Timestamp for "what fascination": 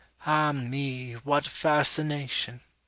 1.13-2.61